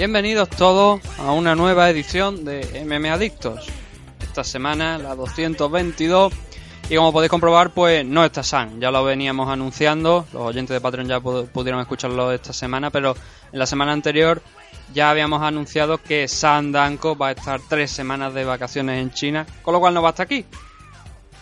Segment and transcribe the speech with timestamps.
[0.00, 3.66] Bienvenidos todos a una nueva edición de MM Adictos.
[4.18, 6.32] Esta semana la 222
[6.88, 10.80] y como podéis comprobar pues no está San, ya lo veníamos anunciando, los oyentes de
[10.80, 13.14] Patreon ya pudieron escucharlo esta semana, pero
[13.52, 14.40] en la semana anterior
[14.94, 19.46] ya habíamos anunciado que San Danko va a estar tres semanas de vacaciones en China,
[19.60, 20.46] con lo cual no va hasta aquí.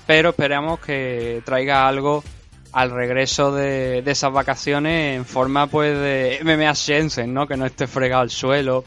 [0.05, 2.24] Pero esperamos que traiga algo
[2.72, 7.47] al regreso de, esas vacaciones en forma pues de MMA Shenzhen, ¿no?
[7.47, 8.84] Que no esté fregado al suelo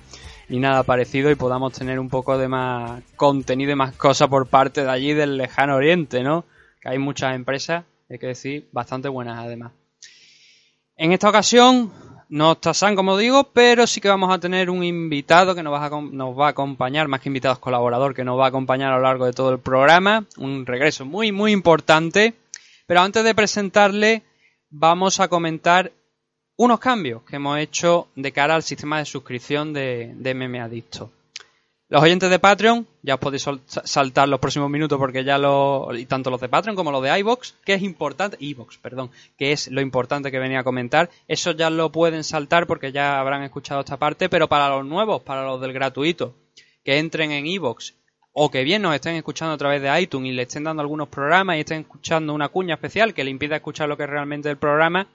[0.49, 4.47] ni nada parecido y podamos tener un poco de más contenido y más cosas por
[4.47, 6.45] parte de allí del lejano oriente, ¿no?
[6.81, 9.71] Que hay muchas empresas, hay que decir, bastante buenas además.
[10.97, 11.91] En esta ocasión
[12.27, 15.73] no está San, como digo, pero sí que vamos a tener un invitado que nos
[15.73, 18.91] va, a, nos va a acompañar, más que invitados colaborador, que nos va a acompañar
[18.91, 20.25] a lo largo de todo el programa.
[20.37, 22.35] Un regreso muy, muy importante
[22.85, 24.23] pero antes de presentarle,
[24.69, 25.91] vamos a comentar
[26.55, 31.11] unos cambios que hemos hecho de cara al sistema de suscripción de, de MM Adicto.
[31.91, 35.89] Los oyentes de Patreon, ya os podéis saltar los próximos minutos porque ya lo.
[35.93, 39.51] y tanto los de Patreon como los de iBox, que es importante, iBox, perdón, que
[39.51, 43.43] es lo importante que venía a comentar, eso ya lo pueden saltar porque ya habrán
[43.43, 46.33] escuchado esta parte, pero para los nuevos, para los del gratuito,
[46.85, 47.93] que entren en iBox
[48.33, 51.09] o que bien nos estén escuchando a través de iTunes y le estén dando algunos
[51.09, 54.49] programas y estén escuchando una cuña especial que le impida escuchar lo que es realmente
[54.49, 55.07] el programa,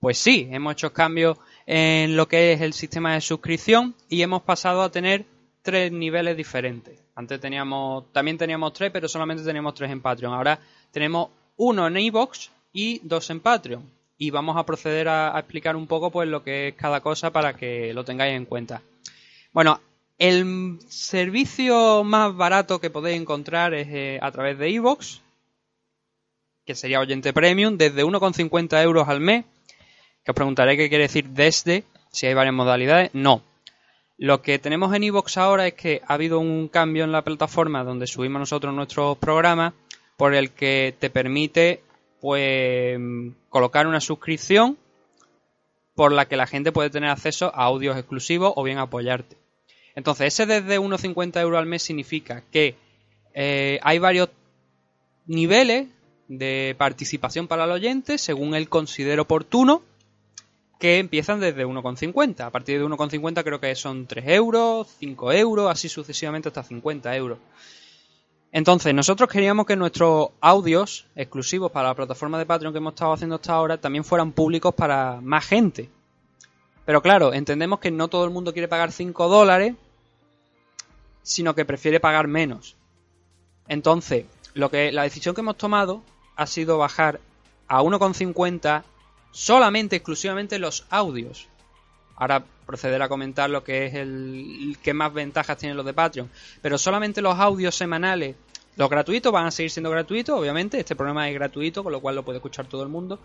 [0.00, 4.42] pues sí, hemos hecho cambios en lo que es el sistema de suscripción y hemos
[4.42, 5.24] pasado a tener
[5.62, 7.02] tres niveles diferentes.
[7.16, 10.32] Antes teníamos, también teníamos tres, pero solamente teníamos tres en Patreon.
[10.32, 10.60] Ahora
[10.92, 13.82] tenemos uno en iBox y dos en Patreon.
[14.18, 17.32] Y vamos a proceder a, a explicar un poco pues lo que es cada cosa
[17.32, 18.82] para que lo tengáis en cuenta.
[19.52, 19.80] Bueno,
[20.18, 25.20] el servicio más barato que podéis encontrar es eh, a través de iVoox,
[26.64, 29.44] que sería oyente premium, desde 1,50 euros al mes.
[30.24, 33.10] Que os preguntaré qué quiere decir desde, si hay varias modalidades.
[33.12, 33.42] No.
[34.18, 37.84] Lo que tenemos en iVoox ahora es que ha habido un cambio en la plataforma
[37.84, 39.74] donde subimos nosotros nuestros programas,
[40.16, 41.82] por el que te permite
[42.20, 42.98] pues
[43.50, 44.78] colocar una suscripción
[45.94, 49.36] por la que la gente puede tener acceso a audios exclusivos o bien apoyarte.
[49.96, 52.76] Entonces, ese desde 1,50 euros al mes significa que
[53.34, 54.28] eh, hay varios
[55.26, 55.88] niveles
[56.28, 59.82] de participación para el oyente, según él considere oportuno,
[60.78, 62.40] que empiezan desde 1,50.
[62.40, 67.16] A partir de 1,50 creo que son 3 euros, 5 euros, así sucesivamente hasta 50
[67.16, 67.38] euros.
[68.52, 73.14] Entonces, nosotros queríamos que nuestros audios exclusivos para la plataforma de Patreon que hemos estado
[73.14, 75.88] haciendo hasta ahora también fueran públicos para más gente.
[76.84, 79.74] Pero claro, entendemos que no todo el mundo quiere pagar 5 dólares
[81.26, 82.76] sino que prefiere pagar menos.
[83.66, 86.04] Entonces, lo que la decisión que hemos tomado
[86.36, 87.18] ha sido bajar
[87.66, 88.84] a 1,50
[89.32, 91.48] solamente exclusivamente los audios.
[92.14, 96.30] Ahora proceder a comentar lo que es el que más ventajas tienen los de Patreon,
[96.62, 98.36] pero solamente los audios semanales,
[98.76, 102.14] los gratuitos van a seguir siendo gratuitos, obviamente, este programa es gratuito, con lo cual
[102.14, 103.18] lo puede escuchar todo el mundo,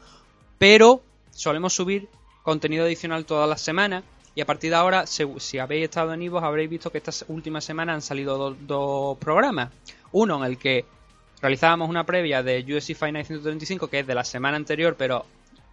[0.58, 2.10] pero solemos subir
[2.42, 6.40] contenido adicional todas las semanas y a partir de ahora, si, habéis estado en Ivo,
[6.40, 9.72] habréis visto que estas últimas semanas han salido dos programas.
[10.14, 10.86] Uno en el que
[11.42, 15.26] realizábamos una previa de UFC Fight Night 135, que es de la semana anterior, pero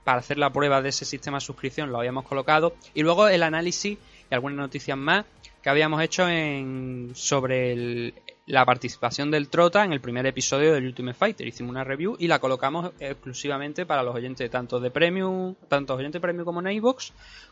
[0.02, 2.74] para hacer la prueba de ese sistema de suscripción lo habíamos colocado.
[2.94, 3.96] Y luego el análisis
[4.30, 5.24] y algunas noticias más
[5.68, 8.14] que habíamos hecho en, sobre
[8.46, 11.46] la participación del Trota en el primer episodio del Ultimate Fighter.
[11.46, 16.22] Hicimos una review y la colocamos exclusivamente para los oyentes tanto de Premium, tanto oyentes
[16.22, 16.82] Premium como en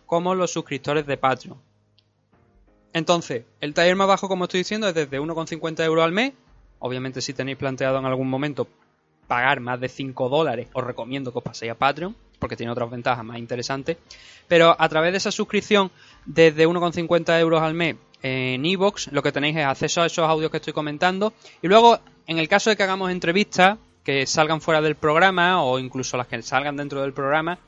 [0.07, 1.59] como los suscriptores de Patreon.
[2.95, 6.33] Entonces, el taller más bajo, como estoy diciendo, es desde 1,50 euros al mes.
[6.79, 8.67] Obviamente, si tenéis planteado en algún momento
[9.27, 12.91] pagar más de 5 dólares, os recomiendo que os paséis a Patreon, porque tiene otras
[12.91, 13.99] ventajas más interesantes.
[14.49, 15.91] Pero a través de esa suscripción,
[16.25, 20.51] desde 1,50 euros al mes, en iVoox lo que tenéis es acceso a esos audios
[20.51, 21.33] que estoy comentando.
[21.63, 25.79] Y luego, en el caso de que hagamos entrevistas que salgan fuera del programa o
[25.79, 27.59] incluso las que salgan dentro del programa,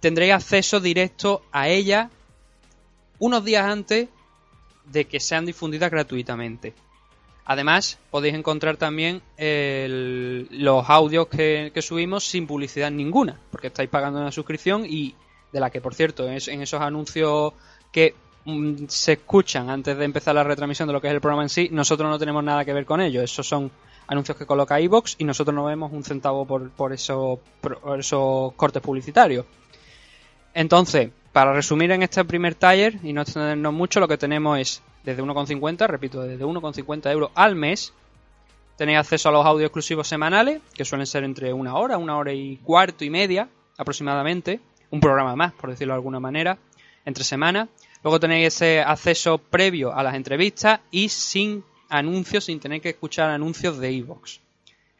[0.00, 2.10] tendréis acceso directo a ellas
[3.18, 4.08] unos días antes
[4.84, 6.74] de que sean difundidas gratuitamente.
[7.46, 14.32] Además, podéis encontrar también los audios que, subimos sin publicidad ninguna, porque estáis pagando una
[14.32, 15.14] suscripción y
[15.52, 17.52] de la que, por cierto, en esos anuncios
[17.92, 18.14] que
[18.88, 21.68] se escuchan antes de empezar la retransmisión de lo que es el programa en sí,
[21.72, 23.22] nosotros no tenemos nada que ver con ello.
[23.22, 23.70] Esos son
[24.06, 27.40] anuncios que coloca iBox y nosotros no vemos un centavo por, por, eso,
[27.98, 29.46] esos cortes publicitarios.
[30.52, 34.82] Entonces, para resumir en este primer taller y no extendernos mucho, lo que tenemos es
[35.04, 37.92] desde 1,50, repito, desde 1,50 euros al mes.
[38.76, 42.32] Tenéis acceso a los audios exclusivos semanales, que suelen ser entre una hora, una hora
[42.32, 43.48] y cuarto y media
[43.78, 44.60] aproximadamente.
[44.90, 46.58] Un programa más, por decirlo de alguna manera,
[47.04, 47.68] entre semanas.
[48.04, 53.30] Luego tenéis ese acceso previo a las entrevistas y sin anuncios, sin tener que escuchar
[53.30, 54.38] anuncios de iVoox.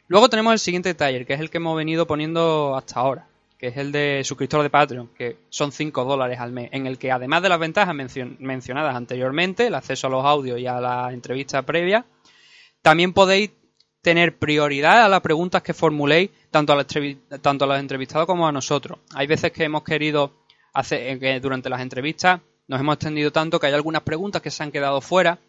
[0.07, 3.67] Luego tenemos el siguiente taller, que es el que hemos venido poniendo hasta ahora que
[3.67, 7.11] es el de suscriptor de Patreon, que son 5 dólares al mes, en el que
[7.11, 11.61] además de las ventajas mencionadas anteriormente, el acceso a los audios y a la entrevista
[11.61, 12.05] previa,
[12.81, 13.51] también podéis
[14.01, 16.85] tener prioridad a las preguntas que formuléis tanto a,
[17.41, 18.99] tanto a los entrevistados como a nosotros.
[19.15, 20.33] Hay veces que hemos querido
[20.73, 24.51] hacer, eh, que durante las entrevistas nos hemos extendido tanto que hay algunas preguntas que
[24.51, 25.39] se han quedado fuera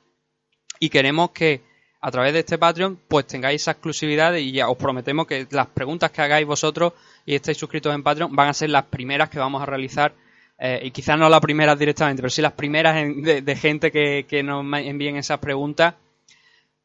[0.79, 1.63] y queremos que
[2.01, 5.67] a través de este Patreon pues tengáis esa exclusividad y ya os prometemos que las
[5.69, 6.93] preguntas que hagáis vosotros
[7.25, 10.15] y estáis suscritos en Patreon van a ser las primeras que vamos a realizar
[10.59, 14.65] eh, y quizás no las primeras directamente, pero sí las primeras de, gente que, nos
[14.79, 15.95] envíen esas preguntas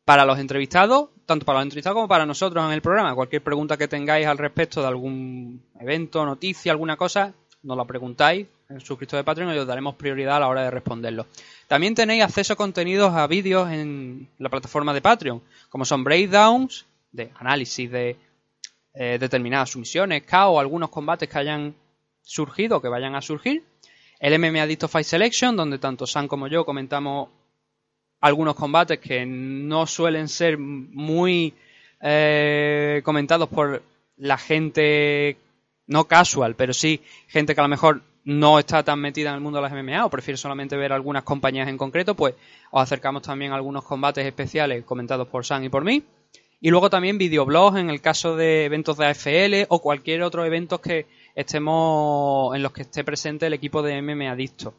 [0.04, 3.16] para los entrevistados, tanto para los entrevistados como para nosotros en el programa.
[3.16, 7.33] Cualquier pregunta que tengáis al respecto de algún evento, noticia, alguna cosa,
[7.63, 10.72] nos la preguntáis en suscriptor de Patreon y os daremos prioridad a la hora de
[10.72, 11.28] responderlo.
[11.68, 16.86] También tenéis acceso a contenidos a vídeos en la plataforma de Patreon, como son breakdowns
[17.12, 18.16] de análisis de
[18.94, 21.75] eh, determinadas sumisiones, KO algunos combates que hayan
[22.24, 23.64] surgido o que vayan a surgir.
[24.19, 27.30] El MMA Adicto Fight Selection, donde tanto Sam como yo comentamos
[28.19, 31.54] algunos combates que no suelen ser muy
[32.00, 33.81] eh, comentados por
[34.18, 35.38] la gente
[35.92, 39.42] no casual, pero sí gente que a lo mejor no está tan metida en el
[39.42, 42.34] mundo de las MMA o prefiere solamente ver algunas compañías en concreto, pues
[42.72, 46.04] os acercamos también a algunos combates especiales comentados por Sam y por mí.
[46.62, 50.80] Y luego también videoblogs en el caso de eventos de AFL o cualquier otro evento
[50.80, 54.74] que estemos en los que esté presente el equipo de MM Adicto.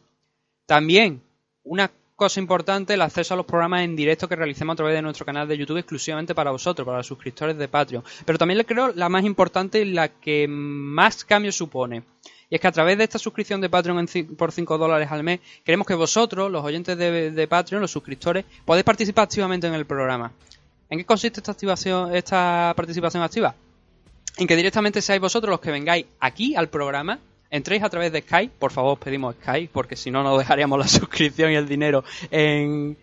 [0.64, 1.20] También,
[1.64, 5.02] una cosa importante, el acceso a los programas en directo que realicemos a través de
[5.02, 8.04] nuestro canal de YouTube exclusivamente para vosotros, para los suscriptores de Patreon.
[8.24, 12.02] Pero también le creo la más importante y la que más cambio supone.
[12.48, 14.06] Y es que a través de esta suscripción de Patreon
[14.36, 18.44] por 5 dólares al mes, queremos que vosotros, los oyentes de, de Patreon, los suscriptores,
[18.64, 20.32] podáis participar activamente en el programa.
[20.90, 23.54] ¿En qué consiste esta activación, esta participación activa?
[24.36, 27.18] En que directamente seáis vosotros los que vengáis aquí al programa,
[27.52, 30.78] entréis a través de Skype, por favor os pedimos Skype, porque si no nos dejaríamos
[30.78, 32.96] la suscripción y el dinero en,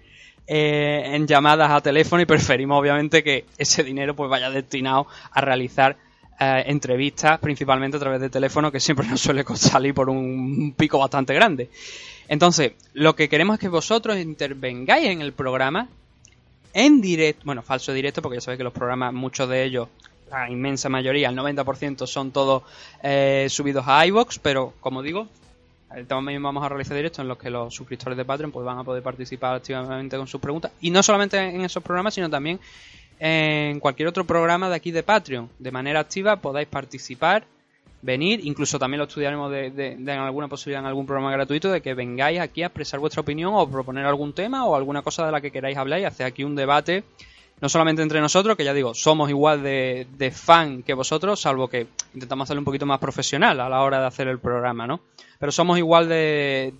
[0.48, 5.40] eh, en llamadas a teléfono y preferimos obviamente que ese dinero pues vaya destinado a
[5.40, 5.96] realizar
[6.40, 10.98] eh, entrevistas principalmente a través de teléfono que siempre nos suele salir por un pico
[10.98, 11.70] bastante grande.
[12.28, 15.90] Entonces, lo que queremos es que vosotros intervengáis en el programa
[16.74, 19.90] en directo, bueno, falso directo, porque ya sabéis que los programas, muchos de ellos,
[20.30, 22.64] la inmensa mayoría, el 90% son todos
[23.04, 25.28] eh, subidos a iBox, pero como digo,
[26.08, 28.84] también vamos a realizar directos en los que los suscriptores de Patreon pues van a
[28.84, 30.72] poder participar activamente con sus preguntas.
[30.82, 32.60] Y no solamente en esos programas, sino también
[33.20, 35.50] en cualquier otro programa de aquí de Patreon.
[35.58, 37.44] De manera activa podáis participar
[38.02, 41.94] venir, incluso también lo estudiaremos de, de, alguna posibilidad en algún programa gratuito de que
[41.94, 45.42] vengáis aquí a expresar vuestra opinión o proponer algún tema o alguna cosa de la
[45.42, 47.04] que queráis hablar y hacer aquí un debate,
[47.62, 51.88] no solamente entre nosotros, que ya digo, somos igual de, fan que vosotros, salvo que
[52.14, 55.02] intentamos hacerlo un poquito más profesional a la hora de hacer el programa, ¿no?
[55.40, 56.74] Pero somos igual de,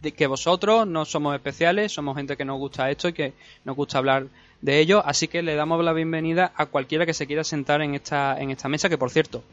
[0.00, 3.76] de que vosotros, no somos especiales, somos gente que nos gusta esto y que nos
[3.76, 4.26] gusta hablar
[4.62, 7.94] de ello, así que le damos la bienvenida a cualquiera que se quiera sentar en
[7.94, 9.44] esta, en esta mesa, que por cierto,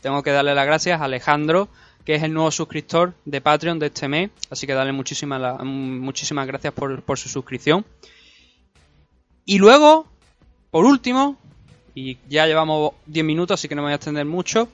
[0.00, 1.68] tengo que darle las gracias a Alejandro,
[2.04, 4.30] que es el nuevo suscriptor de Patreon de este mes.
[4.50, 7.84] Así que darle muchísimas, muchísimas gracias por, por su suscripción.
[9.50, 10.06] Y luego,
[10.70, 11.36] por último,
[11.92, 14.68] y ya llevamos 10 minutos, así que no me voy a extender mucho,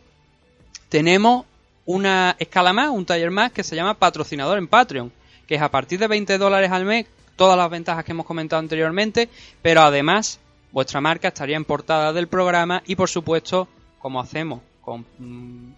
[0.91, 1.47] tenemos
[1.87, 5.11] una escala más, un taller más que se llama patrocinador en Patreon,
[5.47, 7.07] que es a partir de 20 dólares al mes,
[7.37, 9.31] todas las ventajas que hemos comentado anteriormente,
[9.63, 10.41] pero además
[10.73, 13.69] vuestra marca estaría en portada del programa y por supuesto,
[13.99, 15.73] como hacemos con mm,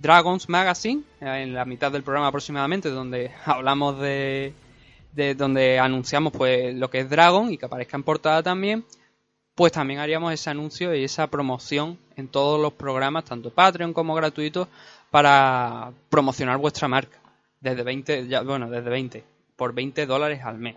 [0.00, 4.52] Dragons Magazine, en la mitad del programa aproximadamente, donde hablamos de,
[5.12, 8.84] de donde anunciamos pues lo que es Dragon y que aparezca en portada también,
[9.54, 14.14] pues también haríamos ese anuncio y esa promoción en todos los programas, tanto Patreon como
[14.14, 14.68] gratuitos,
[15.10, 17.18] para promocionar vuestra marca.
[17.60, 19.24] Desde 20, ya, bueno, desde 20,
[19.56, 20.76] por 20 dólares al mes.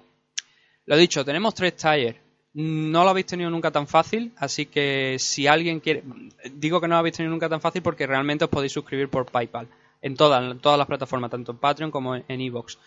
[0.86, 2.22] Lo dicho, tenemos tres talleres.
[2.56, 6.04] no lo habéis tenido nunca tan fácil, así que si alguien quiere...
[6.52, 9.26] Digo que no lo habéis tenido nunca tan fácil porque realmente os podéis suscribir por
[9.26, 9.68] PayPal
[10.02, 12.78] en todas, todas las plataformas, tanto en Patreon como en Evox.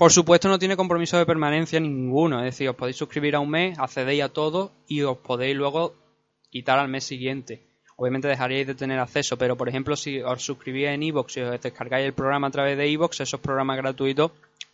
[0.00, 3.50] Por supuesto no tiene compromiso de permanencia ninguno, es decir, os podéis suscribir a un
[3.50, 5.94] mes, accedéis a todo y os podéis luego
[6.48, 7.60] quitar al mes siguiente.
[7.96, 11.60] Obviamente dejaríais de tener acceso, pero por ejemplo si os suscribís en iVoox y os
[11.60, 14.30] descargáis el programa a través de iVoox, esos programas gratuitos,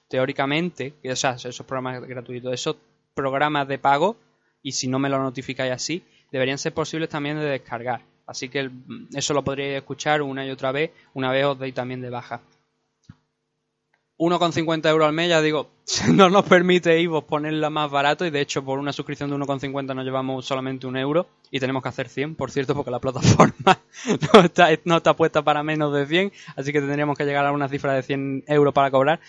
[0.07, 2.77] teóricamente, o sea, esos programas gratuitos, esos
[3.13, 4.15] programas de pago,
[4.63, 8.03] y si no me lo notificáis así, deberían ser posibles también de descargar.
[8.29, 8.71] Así que
[9.13, 12.43] eso lo podríais escuchar una y otra vez, una vez os deis también de baja.
[14.19, 15.71] 1,50 euros al mes, ya digo,
[16.13, 19.95] no nos permite Ivo ponerla más barato y de hecho por una suscripción de 1,50
[19.95, 23.79] nos llevamos solamente un euro y tenemos que hacer 100, por cierto, porque la plataforma
[24.33, 27.53] no está, no está puesta para menos de 100, así que tendríamos que llegar a
[27.53, 29.21] una cifra de 100 euros para cobrar.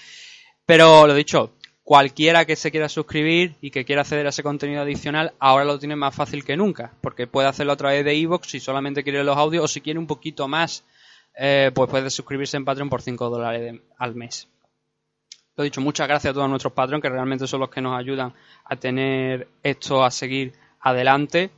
[0.65, 1.53] Pero lo dicho,
[1.83, 5.79] cualquiera que se quiera suscribir y que quiera acceder a ese contenido adicional, ahora lo
[5.79, 9.23] tiene más fácil que nunca, porque puede hacerlo a través de iVoox si solamente quiere
[9.23, 10.83] los audios o si quiere un poquito más,
[11.37, 14.49] eh, pues puede suscribirse en Patreon por 5 dólares al mes.
[15.57, 18.31] Lo dicho, muchas gracias a todos nuestros patrones que realmente son los que nos ayudan
[18.63, 21.49] a tener esto a seguir adelante.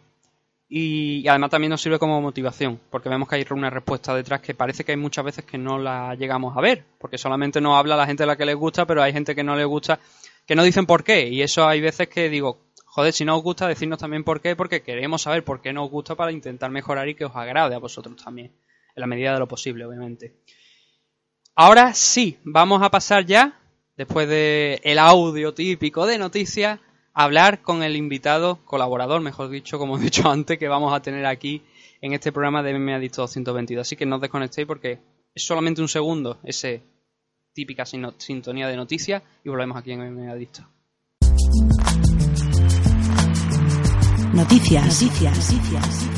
[0.70, 4.54] Y, además también nos sirve como motivación, porque vemos que hay una respuesta detrás que
[4.54, 7.98] parece que hay muchas veces que no la llegamos a ver, porque solamente nos habla
[7.98, 10.00] la gente a la que les gusta, pero hay gente que no le gusta,
[10.46, 11.28] que no dicen por qué.
[11.28, 14.56] Y eso hay veces que digo, joder, si no os gusta, decirnos también por qué,
[14.56, 17.76] porque queremos saber por qué no os gusta para intentar mejorar y que os agrade
[17.76, 18.54] a vosotros también,
[18.96, 20.36] en la medida de lo posible, obviamente.
[21.56, 23.60] Ahora sí, vamos a pasar ya
[24.00, 26.80] después de el audio típico de noticias,
[27.14, 31.26] hablar con el invitado, colaborador, mejor dicho, como he dicho antes, que vamos a tener
[31.26, 31.64] aquí
[32.00, 33.82] en este programa de MMA Adicto 222.
[33.82, 35.00] Así que no os desconectéis porque
[35.36, 36.82] es solamente un segundo ese
[37.54, 40.66] típica sintonía de noticias y volvemos aquí en MMA Adicto.
[44.32, 46.10] Noticias, noticias, noticias.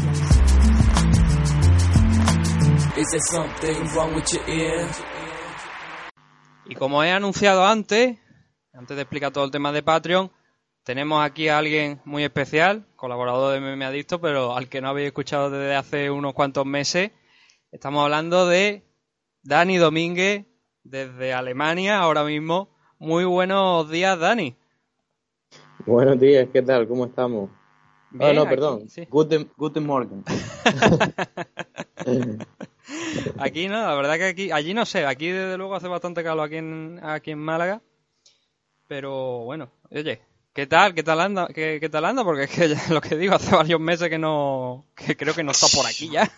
[6.66, 8.18] Y como he anunciado antes,
[8.74, 10.32] antes de explicar todo el tema de Patreon,
[10.84, 15.08] tenemos aquí a alguien muy especial, colaborador de Meme Adicto, pero al que no habéis
[15.08, 17.12] escuchado desde hace unos cuantos meses.
[17.72, 18.84] Estamos hablando de
[19.44, 20.46] Dani Domínguez,
[20.84, 22.70] desde Alemania, ahora mismo.
[22.98, 24.56] Muy buenos días, Dani.
[25.86, 26.88] Buenos días, ¿qué tal?
[26.88, 27.50] ¿Cómo estamos?
[28.20, 28.88] Ah, no, perdón.
[29.10, 30.24] Guten, guten Morgen.
[33.40, 36.46] Aquí no, la verdad que aquí, allí no sé, aquí desde luego hace bastante calor
[36.46, 37.82] aquí en, aquí en Málaga.
[38.88, 40.22] Pero bueno, oye,
[40.54, 40.94] ¿qué tal?
[40.94, 41.48] ¿Qué tal anda?
[41.48, 42.24] ¿Qué, tal anda?
[42.24, 45.52] Porque es que lo que digo, hace varios meses que no, que creo que no
[45.52, 46.30] está por aquí ya.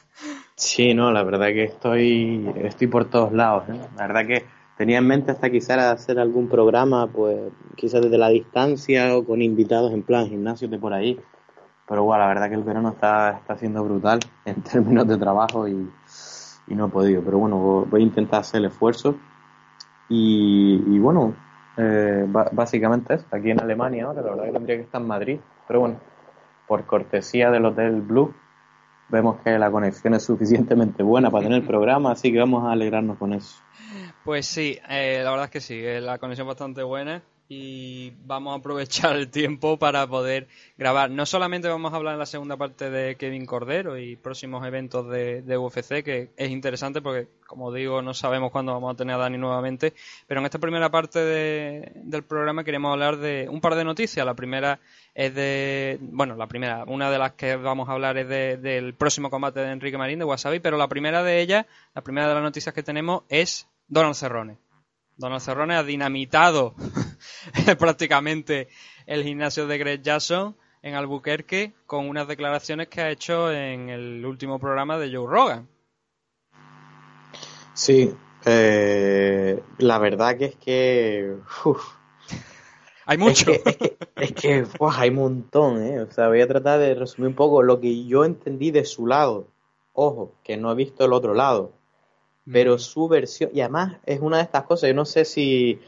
[0.56, 3.64] Sí, no, la verdad que estoy, estoy por todos lados.
[3.70, 3.80] ¿eh?
[3.98, 4.46] La verdad que
[4.78, 7.40] tenía en mente hasta quizás hacer algún programa, pues
[7.76, 11.20] quizás desde la distancia o con invitados en plan gimnasio de por ahí.
[11.88, 15.68] Pero bueno, la verdad que el verano está, está siendo brutal en términos de trabajo
[15.68, 15.90] y,
[16.68, 17.22] y no he podido.
[17.24, 19.16] Pero bueno, voy a intentar hacer el esfuerzo.
[20.10, 21.34] Y, bueno,
[21.78, 25.40] eh, básicamente es aquí en Alemania ahora, la verdad que tendría que estar en Madrid.
[25.68, 26.00] Pero bueno,
[26.68, 28.34] por cortesía del Hotel Blue,
[29.10, 32.74] vemos que la conexión es suficientemente buena para tener el programa, así que vamos a
[32.74, 33.60] alegrarnos con eso.
[34.24, 37.24] Pues sí, eh, la verdad es que sí, la conexión bastante buena
[37.56, 41.12] y vamos a aprovechar el tiempo para poder grabar.
[41.12, 45.08] No solamente vamos a hablar en la segunda parte de Kevin Cordero y próximos eventos
[45.10, 49.20] de, UFC, que es interesante porque, como digo, no sabemos cuándo vamos a tener a
[49.20, 49.94] Dani nuevamente,
[50.28, 54.26] pero en esta primera parte del programa queremos hablar de un par de noticias.
[54.26, 54.80] La primera
[55.14, 59.30] es de, bueno, la primera, una de las que vamos a hablar es del próximo
[59.30, 62.44] combate de Enrique Marín de Wasabi, pero la primera de ellas, la primera de las
[62.44, 64.58] noticias que tenemos es Donald Cerrone.
[65.16, 66.74] Donald Cerrone ha dinamitado
[67.80, 68.68] prácticamente
[69.06, 74.26] el gimnasio de Greg Jackson en Albuquerque con unas declaraciones que ha hecho en el
[74.26, 75.68] último programa de Joe Rogan.
[77.74, 78.14] Sí,
[78.46, 81.36] eh, la verdad que es que...
[83.06, 83.52] hay mucho.
[84.16, 86.02] Es que, hay un montón, ¿eh?
[86.02, 89.08] O sea, voy a tratar de resumir un poco lo que yo entendí de su
[89.08, 89.48] lado.
[89.94, 91.74] Ojo, que no he visto el otro lado
[92.52, 95.80] pero su versión, y además es una de estas cosas, yo no sé si,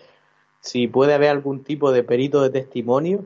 [0.66, 3.26] si puede haber algún tipo de perito de testimonio,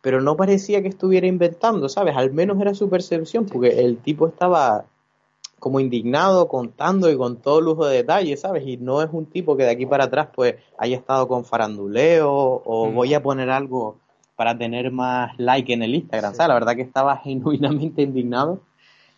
[0.00, 2.16] pero no parecía que estuviera inventando, ¿sabes?
[2.16, 4.86] Al menos era su percepción, porque el tipo estaba
[5.58, 8.66] como indignado contando y con todo lujo de detalles, ¿sabes?
[8.66, 12.62] Y no es un tipo que de aquí para atrás pues haya estado con faranduleo
[12.64, 13.98] o voy a poner algo
[14.36, 16.48] para tener más like en el Instagram, ¿sabes?
[16.48, 18.62] La verdad que estaba genuinamente indignado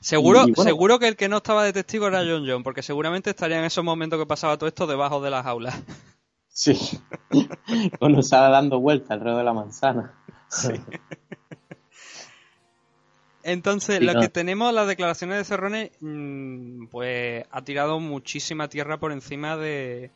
[0.02, 3.60] Seguro, seguro que el que no estaba de testigo era John John, porque seguramente estaría
[3.60, 5.80] en esos momentos que pasaba todo esto debajo de las aulas.
[6.52, 6.78] Sí,
[7.98, 10.14] cuando estaba dando vuelta alrededor de la manzana.
[10.48, 10.72] Sí.
[13.44, 19.10] Entonces, lo que tenemos, las declaraciones de Cerrone, mm, pues ha tirado muchísima tierra por
[19.10, 20.12] encima de,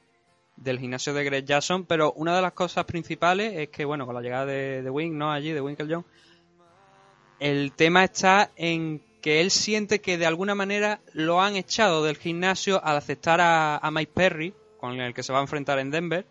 [0.56, 4.14] del gimnasio de Greg Jackson, pero una de las cosas principales es que, bueno, con
[4.14, 5.32] la llegada de, de Wink, ¿no?
[5.32, 6.04] Allí, de Winkle
[7.38, 12.16] el tema está en que él siente que de alguna manera lo han echado del
[12.16, 15.90] gimnasio al aceptar a, a Mike Perry, con el que se va a enfrentar en
[15.90, 16.26] Denver,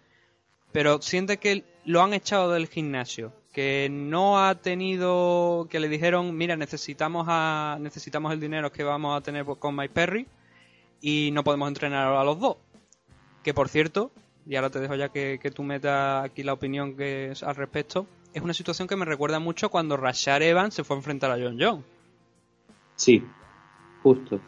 [0.72, 6.36] pero siente que lo han echado del gimnasio, que no ha tenido, que le dijeron,
[6.36, 10.28] mira, necesitamos a, necesitamos el dinero que vamos a tener con Mike Perry
[11.02, 12.58] y no podemos entrenar a los dos.
[13.44, 14.12] Que por cierto,
[14.46, 18.08] y ahora te dejo ya que, tú metas aquí la opinión que es al respecto,
[18.34, 21.36] es una situación que me recuerda mucho cuando Rashad Evans se fue a enfrentar a
[21.36, 21.86] John Jones.
[22.96, 23.24] Sí,
[24.04, 24.42] justo.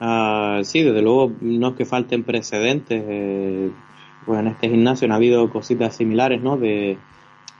[0.00, 3.02] Ah, sí, desde luego no es que falten precedentes.
[3.06, 3.70] Eh,
[4.26, 6.56] pues en este gimnasio ha habido cositas similares, ¿no?
[6.56, 6.96] De,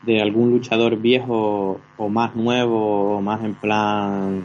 [0.05, 4.43] de algún luchador viejo o más nuevo o más en plan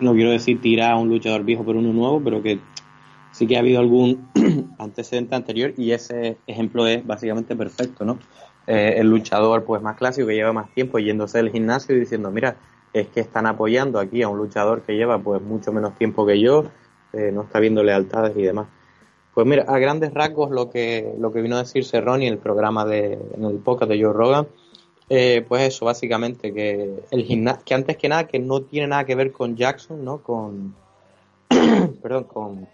[0.00, 2.58] no quiero decir tirar a un luchador viejo por uno nuevo pero que
[3.30, 4.28] sí que ha habido algún
[4.78, 8.18] antecedente anterior y ese ejemplo es básicamente perfecto no
[8.66, 12.30] eh, el luchador pues más clásico que lleva más tiempo yéndose del gimnasio y diciendo
[12.30, 12.56] mira
[12.92, 16.40] es que están apoyando aquí a un luchador que lleva pues mucho menos tiempo que
[16.40, 16.64] yo
[17.12, 18.66] eh, no está viendo lealtades y demás
[19.34, 22.38] pues mira, a grandes rasgos lo que, lo que vino a decir Cerroni en el
[22.38, 24.46] programa de, en el podcast de Joe Rogan,
[25.08, 29.04] eh, pues eso, básicamente, que el gimnasio, que antes que nada, que no tiene nada
[29.04, 30.22] que ver con Jackson, ¿no?
[30.22, 30.74] Con,
[32.02, 32.68] perdón, con,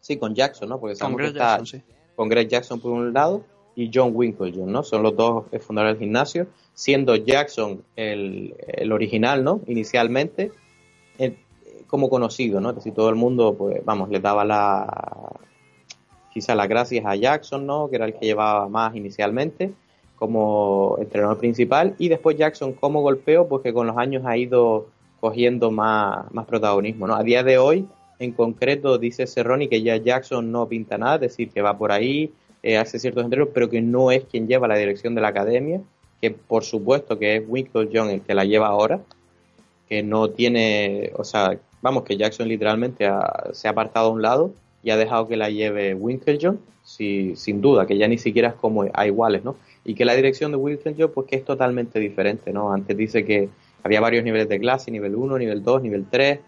[0.00, 0.80] sí, con Jackson, ¿no?
[0.80, 1.82] Porque con Greg Jackson, sí.
[2.16, 3.44] Con Greg Jackson por un lado
[3.76, 4.82] y John Winklejohn, ¿no?
[4.82, 9.60] Son los dos fundadores del gimnasio, siendo Jackson el, el original, ¿no?
[9.66, 10.52] Inicialmente,
[11.18, 11.36] eh,
[11.86, 12.70] como conocido, ¿no?
[12.70, 15.32] Es decir, todo el mundo, pues, vamos, le daba la,
[16.34, 17.88] quizá las gracias a Jackson, ¿no?
[17.88, 19.72] que era el que llevaba más inicialmente
[20.16, 24.88] como entrenador principal y después Jackson como golpeo pues que con los años ha ido
[25.20, 27.06] cogiendo más, más protagonismo.
[27.06, 27.14] ¿no?
[27.14, 27.86] A día de hoy,
[28.18, 31.92] en concreto, dice Cerroni que ya Jackson no pinta nada, es decir, que va por
[31.92, 32.32] ahí,
[32.62, 35.80] eh, hace ciertos entrenos, pero que no es quien lleva la dirección de la academia,
[36.24, 39.02] que por supuesto que es Winkle John el que la lleva ahora,
[39.86, 43.06] que no tiene, o sea, vamos, que Jackson literalmente
[43.52, 47.60] se ha apartado a un lado y ha dejado que la lleve Winklejohn, sí, sin
[47.60, 49.56] duda, que ya ni siquiera es como a iguales, ¿no?
[49.84, 52.72] Y que la dirección de Winklejohn, pues que es totalmente diferente, ¿no?
[52.72, 53.50] Antes dice que
[53.82, 56.38] había varios niveles de clase, nivel 1, nivel 2, nivel 3,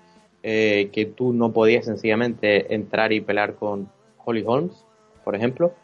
[0.42, 3.90] eh, que tú no podías sencillamente entrar y pelear con
[4.24, 4.86] Holly Holmes,
[5.22, 5.74] por ejemplo,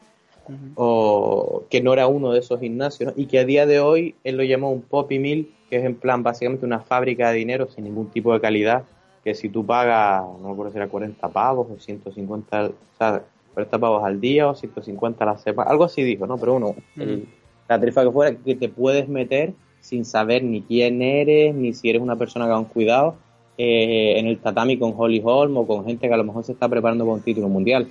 [0.74, 4.36] o que no era uno de esos gimnasios, y que a día de hoy él
[4.36, 7.84] lo llamó un poppy mill, que es en plan básicamente una fábrica de dinero sin
[7.84, 8.84] ningún tipo de calidad,
[9.24, 13.22] que si tú pagas, no me acuerdo si era 40 pavos o 150, o sea,
[13.54, 16.36] 40 pavos al día o 150 a la semana, algo así dijo, ¿no?
[16.38, 21.54] Pero uno, la tarifa que fuera, que te puedes meter sin saber ni quién eres,
[21.54, 23.16] ni si eres una persona que ha un cuidado,
[23.58, 26.52] eh, en el tatami con Holly Holm o con gente que a lo mejor se
[26.52, 27.88] está preparando para un título mundial.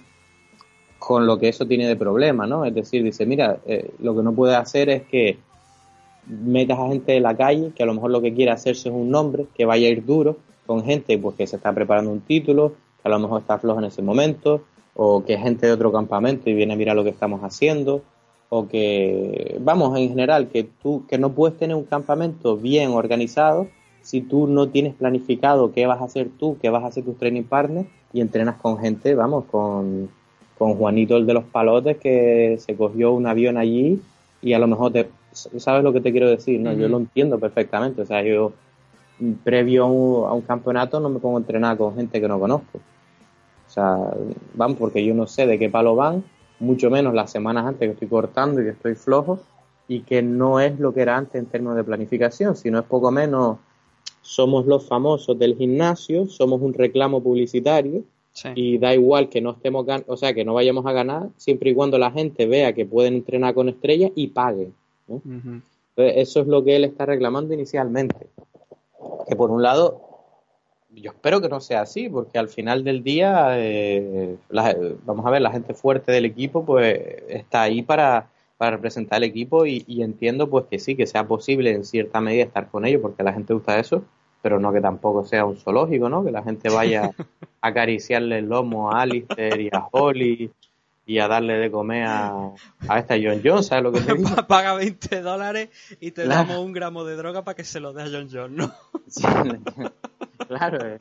[1.01, 2.63] Con lo que eso tiene de problema, ¿no?
[2.63, 5.39] Es decir, dice, mira, eh, lo que no puedes hacer es que
[6.27, 8.93] metas a gente de la calle, que a lo mejor lo que quiere hacerse es
[8.93, 10.37] un nombre, que vaya a ir duro,
[10.67, 13.79] con gente pues, que se está preparando un título, que a lo mejor está flojo
[13.79, 14.61] en ese momento,
[14.93, 18.03] o que es gente de otro campamento y viene a mirar lo que estamos haciendo,
[18.49, 23.67] o que, vamos, en general, que tú, que no puedes tener un campamento bien organizado
[24.01, 27.17] si tú no tienes planificado qué vas a hacer tú, qué vas a hacer tus
[27.17, 30.09] training partners y entrenas con gente, vamos, con,
[30.61, 33.99] con Juanito el de los palotes que se cogió un avión allí
[34.43, 36.71] y a lo mejor te, sabes lo que te quiero decir, ¿no?
[36.73, 38.53] Yo lo entiendo perfectamente, o sea, yo
[39.43, 39.85] previo
[40.27, 42.77] a un, campeonato no me pongo a entrenar con gente que no conozco.
[42.77, 43.97] O sea,
[44.53, 46.23] van porque yo no sé de qué palo van,
[46.59, 49.39] mucho menos las semanas antes que estoy cortando y que estoy flojo,
[49.87, 53.09] y que no es lo que era antes en términos de planificación, sino es poco
[53.09, 53.57] menos,
[54.21, 58.03] somos los famosos del gimnasio, somos un reclamo publicitario,
[58.55, 61.73] y da igual que no estemos o sea que no vayamos a ganar siempre y
[61.75, 64.69] cuando la gente vea que pueden entrenar con estrellas y pague
[65.97, 68.27] eso es lo que él está reclamando inicialmente.
[69.27, 70.07] Que por un lado
[70.93, 74.35] yo espero que no sea así, porque al final del día, eh,
[75.05, 79.29] vamos a ver, la gente fuerte del equipo pues está ahí para, para representar el
[79.29, 83.01] equipo y, entiendo pues que sí, que sea posible en cierta medida estar con ellos,
[83.01, 84.03] porque a la gente gusta eso,
[84.41, 86.23] pero no que tampoco sea un zoológico, ¿no?
[86.23, 87.11] Que la gente vaya
[87.61, 90.51] a acariciarle el lomo a Alistair y a Holly
[91.05, 92.53] y a darle de comer a,
[92.87, 94.29] a esta John Jones, ¿sabes lo que te digo?
[94.47, 98.03] Paga 20 dólares y te damos un gramo de droga para que se lo dé
[98.03, 98.71] a John Jones, ¿no?
[100.47, 100.97] claro, eh.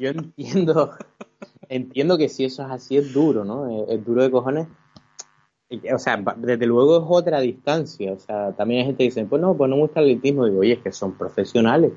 [0.00, 0.94] yo entiendo,
[1.68, 3.86] entiendo que si eso es así es duro, ¿no?
[3.86, 4.68] Es, duro de cojones.
[5.92, 8.14] O sea, desde luego es otra distancia.
[8.14, 10.46] O sea, también hay gente que dice, pues no, pues no me gusta el elitismo.
[10.46, 11.92] Digo, oye, es que son profesionales.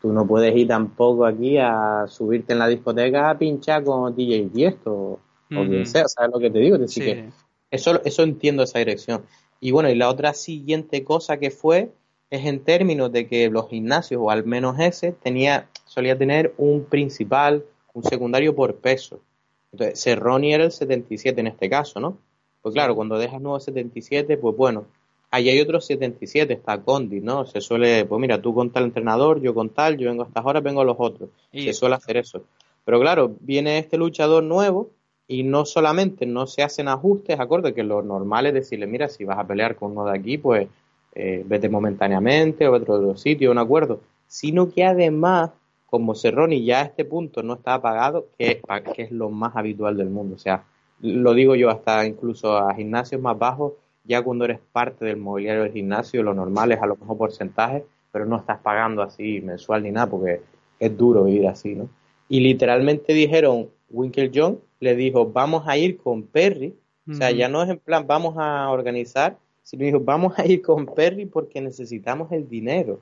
[0.00, 4.48] Tú no puedes ir tampoco aquí a subirte en la discoteca a pinchar con DJ
[4.50, 4.92] Tiesto
[5.50, 6.76] o quien sea, ¿sabes lo que te digo?
[6.76, 7.30] Es decir, que
[7.70, 9.22] eso, eso entiendo esa dirección.
[9.60, 11.90] Y bueno, y la otra siguiente cosa que fue
[12.30, 16.84] es en términos de que los gimnasios, o al menos ese, tenía, solía tener un
[16.84, 19.20] principal, un secundario por peso.
[19.72, 22.18] Entonces, Cerroni era el 77 en este caso, ¿no?
[22.62, 24.86] Pues claro, cuando dejas nuevo 77, pues bueno,
[25.30, 27.46] ahí hay otros 77, está Condi, ¿no?
[27.46, 30.44] Se suele, pues mira, tú con tal entrenador, yo con tal, yo vengo a estas
[30.44, 31.30] horas, vengo a los otros.
[31.52, 32.44] Se suele hacer eso.
[32.84, 34.90] Pero claro, viene este luchador nuevo
[35.26, 39.24] y no solamente no se hacen ajustes, acorde que lo normal es decirle, mira, si
[39.24, 40.68] vas a pelear con uno de aquí, pues
[41.14, 45.50] eh, vete momentáneamente o otro, otro sitio, un acuerdo, sino que además,
[45.90, 48.62] como Cerroni ya a este punto no está pagado, que,
[48.94, 50.64] que es lo más habitual del mundo, o sea,
[51.00, 53.74] lo digo yo hasta incluso a gimnasios más bajos,
[54.08, 57.84] ya cuando eres parte del mobiliario del gimnasio, lo normal es a lo mejor porcentaje,
[58.10, 60.40] pero no estás pagando así mensual ni nada, porque
[60.80, 61.90] es duro vivir así, ¿no?
[62.28, 66.74] Y literalmente dijeron, Winkle John le dijo, vamos a ir con Perry,
[67.10, 70.60] o sea, ya no es en plan, vamos a organizar, sino dijo, vamos a ir
[70.60, 73.00] con Perry porque necesitamos el dinero.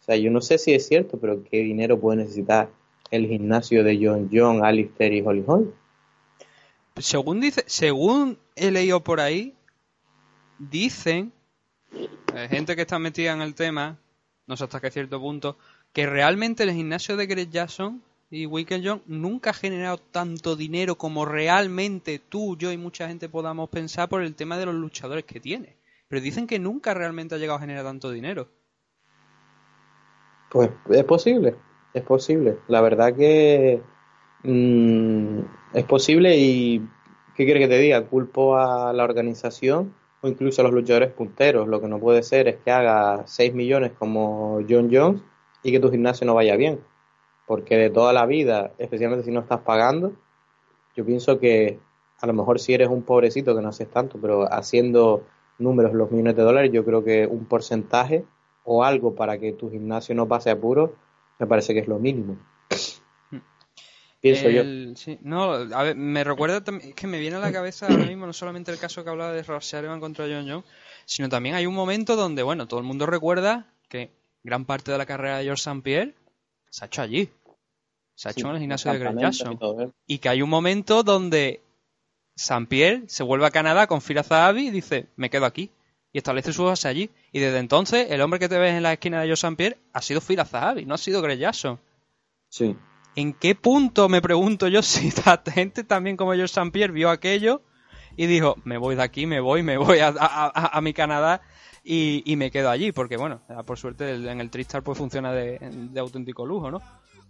[0.00, 2.70] O sea, yo no sé si es cierto, pero ¿qué dinero puede necesitar
[3.10, 5.70] el gimnasio de John John, Alistair y Holly Holly?
[6.96, 9.54] según dice, según he leído por ahí,
[10.58, 11.32] dicen,
[12.34, 13.98] eh, gente que está metida en el tema,
[14.46, 15.56] no sé hasta qué cierto punto,
[15.92, 20.96] que realmente el gimnasio de Greg Jackson y Wicked John nunca ha generado tanto dinero
[20.96, 25.24] como realmente tú, yo y mucha gente podamos pensar por el tema de los luchadores
[25.24, 25.76] que tiene.
[26.08, 28.48] Pero dicen que nunca realmente ha llegado a generar tanto dinero.
[30.50, 31.56] Pues es posible,
[31.92, 32.58] es posible.
[32.68, 33.82] La verdad que
[34.44, 35.40] Mm,
[35.72, 36.86] es posible y,
[37.34, 38.06] ¿qué quiere que te diga?
[38.06, 41.68] Culpo a la organización o incluso a los luchadores punteros.
[41.68, 45.20] Lo que no puede ser es que haga 6 millones como John Jones
[45.62, 46.80] y que tu gimnasio no vaya bien.
[47.46, 50.12] Porque de toda la vida, especialmente si no estás pagando,
[50.96, 51.78] yo pienso que
[52.22, 55.24] a lo mejor si eres un pobrecito que no haces tanto, pero haciendo
[55.58, 58.24] números los millones de dólares, yo creo que un porcentaje
[58.64, 60.94] o algo para que tu gimnasio no pase apuro,
[61.38, 62.38] me parece que es lo mínimo
[65.20, 68.26] no, a ver, me recuerda también, es que me viene a la cabeza ahora mismo
[68.26, 70.64] no solamente el caso que hablaba de Rosario contra John Jones,
[71.04, 74.10] sino también hay un momento donde, bueno, todo el mundo recuerda que
[74.42, 75.82] gran parte de la carrera de George St.
[75.82, 76.14] Pierre
[76.70, 77.30] se ha hecho allí.
[78.14, 79.58] Se ha hecho en el gimnasio de Greg Jackson.
[79.80, 79.90] ¿eh?
[80.06, 81.60] Y, que hay un momento donde
[82.36, 82.66] St.
[82.66, 85.70] Pierre se vuelve a Canadá con Fira Zahavi y dice, me quedo aquí.
[86.12, 87.10] Y establece su base allí.
[87.32, 89.56] Y desde entonces, el hombre que te ves en la esquina de George St.
[89.56, 91.80] Pierre ha sido Fira Zahavi, no ha sido Greg Jackson.
[92.48, 92.76] Sí.
[93.16, 97.10] ¿En qué punto, me pregunto yo, si la gente también como yo, San Pierre, vio
[97.10, 97.62] aquello
[98.16, 101.42] y dijo, me voy de aquí, me voy, me voy a, mi Canadá
[101.82, 102.92] y, me quedo allí?
[102.92, 105.58] Porque, bueno, por suerte en el Tristar pues funciona de,
[105.98, 106.80] auténtico lujo, ¿no?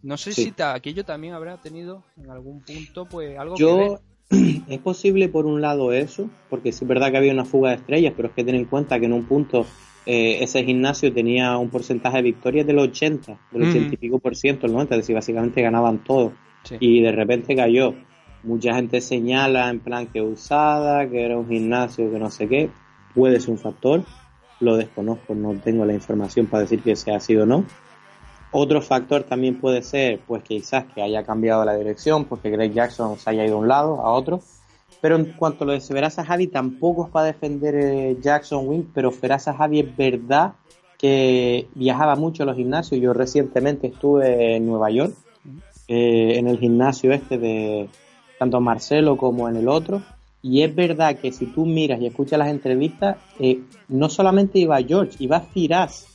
[0.03, 3.77] No sé si aquello también habrá tenido en algún punto pues algo yo...
[3.77, 3.99] que ver.
[4.69, 8.15] Es posible por un lado eso, porque es verdad que había una fuga de estrellas,
[8.17, 9.67] pero es que ten en cuenta que en un punto
[10.07, 14.37] eh, ese gimnasio tenía un porcentaje de victorias del 80, del 80 y pico por
[14.37, 16.33] ciento, el 90, es decir, básicamente ganaban todo.
[16.81, 17.95] Y de repente cayó.
[18.43, 22.71] Mucha gente señala en plan que usada, que era un gimnasio, que no sé qué.
[23.15, 24.05] Puede ser un factor,
[24.61, 27.65] lo desconozco, no tengo la información para decir que sea sido o no.
[28.51, 33.19] Otro factor también puede ser, pues quizás que haya cambiado la dirección, porque Greg Jackson
[33.19, 34.41] se haya ido a un lado, a otro
[35.05, 38.85] pero en cuanto a lo de Feraza Javi, tampoco es para defender eh, Jackson Wing,
[38.95, 40.55] pero Feraza Javi es verdad
[40.97, 43.03] que viajaba mucho a los gimnasios.
[43.03, 45.13] Yo recientemente estuve en Nueva York,
[45.89, 47.91] eh, en el gimnasio este de
[48.39, 50.01] tanto Marcelo como en el otro.
[50.41, 54.81] Y es verdad que si tú miras y escuchas las entrevistas, eh, no solamente iba
[54.81, 56.14] George, iba Firaz.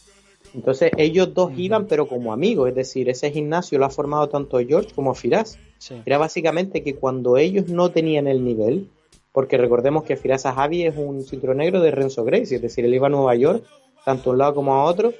[0.53, 4.59] Entonces ellos dos iban, pero como amigos, es decir, ese gimnasio lo ha formado tanto
[4.59, 5.57] George como Firaz.
[6.05, 8.89] Era básicamente que cuando ellos no tenían el nivel,
[9.31, 12.93] porque recordemos que Firasa Javi es un cinturón negro de Renzo Gracie, es decir, él
[12.93, 13.63] iba a Nueva York,
[14.03, 15.13] tanto a un lado como a otro.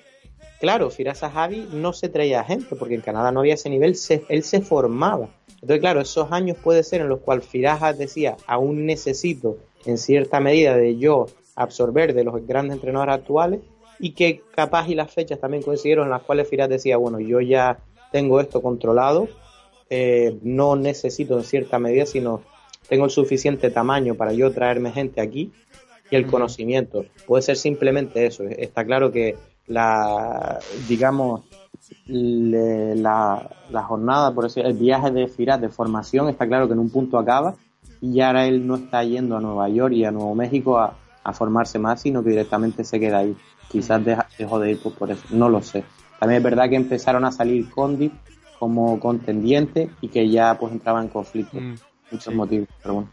[0.60, 3.96] Claro, Firasa Javi no se traía gente, porque en Canadá no había ese nivel,
[4.30, 5.30] él se formaba.
[5.54, 10.40] Entonces, claro, esos años puede ser en los cuales Firasa decía, aún necesito en cierta
[10.40, 13.62] medida de yo absorber de los grandes entrenadores actuales,
[14.00, 17.42] y que capaz y las fechas también coincidieron en las cuales Firas decía, bueno, yo
[17.42, 17.80] ya
[18.12, 19.28] tengo esto controlado,
[19.90, 22.42] eh, no necesito en cierta medida, sino
[22.88, 25.52] tengo el suficiente tamaño para yo traerme gente aquí
[26.10, 27.06] y el conocimiento.
[27.28, 28.44] Puede ser simplemente eso.
[28.44, 29.36] Está claro que
[29.68, 31.42] la, digamos,
[32.08, 36.90] la, jornada, por decir, el viaje de Firat de formación, está claro que en un
[36.90, 37.56] punto acaba
[38.02, 40.96] y ahora él no está yendo a Nueva York y a Nuevo México a,
[41.32, 43.38] formarse más, sino que directamente se queda ahí.
[43.70, 45.84] Quizás deja, dejó de ir por eso, no lo sé.
[46.20, 48.12] También es verdad que empezaron a salir Condit
[48.58, 51.60] como contendiente y que ya pues entraba en conflicto.
[51.60, 51.76] Mm,
[52.12, 53.10] muchos motivos, pero bueno.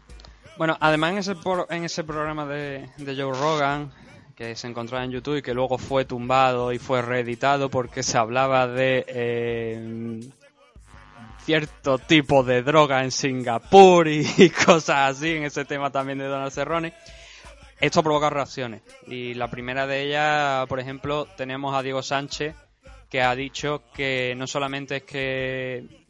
[0.57, 1.35] Bueno, además en ese,
[1.69, 3.91] en ese programa de, de Joe Rogan,
[4.35, 8.17] que se encontraba en YouTube y que luego fue tumbado y fue reeditado porque se
[8.17, 10.19] hablaba de eh,
[11.43, 16.51] cierto tipo de droga en Singapur y, cosas así, en ese tema también de Donald
[16.51, 16.93] Cerrone.
[17.79, 18.81] Esto provoca reacciones.
[19.05, 22.55] Y la primera de ellas, por ejemplo, tenemos a Diego Sánchez,
[23.09, 26.05] que ha dicho que no solamente es que.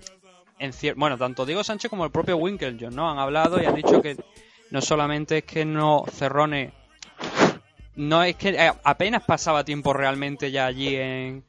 [0.60, 3.12] En bueno, tanto Diego Sánchez como el propio Winklejohn, ¿no?
[3.12, 4.18] Han hablado y han dicho que
[4.72, 6.74] no solamente es que no Cerrone
[7.98, 11.44] no es que eh, apenas pasaba tiempo realmente ya allí en,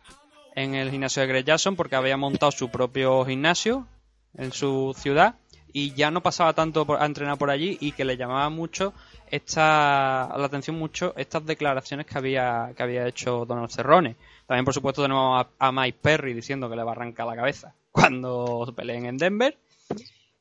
[0.57, 3.87] en el gimnasio de Greg Jackson porque había montado su propio gimnasio
[4.35, 5.37] en su ciudad
[5.73, 8.95] y ya no pasaba tanto a entrenar por allí y que le llamaba mucho
[9.31, 14.17] esta la atención mucho estas declaraciones que había que había hecho Donald Cerrone.
[14.47, 17.75] También por supuesto tenemos a, Mike Perry diciendo que le va a arrancar la cabeza
[17.91, 19.57] cuando peleen en Denver.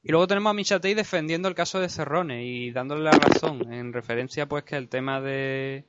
[0.03, 3.91] Y luego tenemos a Michatei defendiendo el caso de Cerrone y dándole la razón en
[3.91, 5.83] referencia pues que el tema de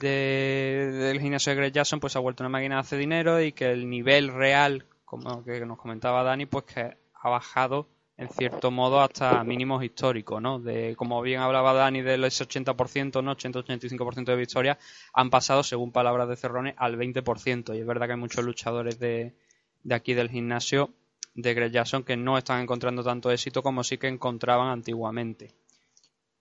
[0.00, 3.70] del gimnasio de Greg Jackson pues ha vuelto una máquina de hacer dinero y que
[3.70, 7.86] el nivel real, como que nos comentaba Dani, pues que ha bajado
[8.18, 10.58] en cierto modo hasta mínimos históricos, ¿no?
[10.58, 13.36] De, como bien hablaba Dani del 80%, ¿no?
[13.36, 14.78] 80-85% de victorias
[15.12, 17.76] han pasado, según palabras de Cerrone, al 20%.
[17.76, 19.36] Y es verdad que hay muchos luchadores de,
[19.84, 20.90] de aquí del gimnasio
[21.34, 25.54] de Greg Jackson que no están encontrando tanto éxito como sí que encontraban antiguamente.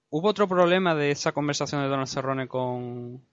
[0.09, 3.23] Hubo otro problema de esa conversación de Donald Cerrone con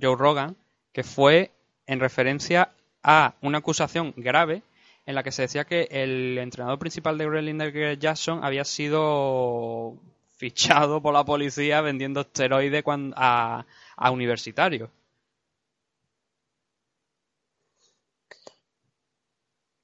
[0.00, 0.56] Joe Rogan,
[0.92, 1.50] que fue
[1.86, 2.70] en referencia
[3.02, 4.62] a una acusación grave
[5.06, 7.26] en la que se decía que el entrenador principal de
[7.70, 9.96] Greg Jackson había sido
[10.36, 12.84] fichado por la policía vendiendo esteroides
[13.16, 13.64] a,
[13.96, 14.90] a universitarios.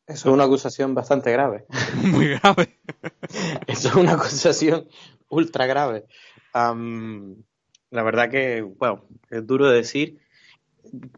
[0.06, 1.64] Eso es una acusación bastante grave.
[2.02, 2.78] Muy grave.
[3.66, 4.88] Eso es una acusación
[5.28, 6.04] ultra grave.
[6.52, 10.20] la verdad que, bueno, es duro de decir.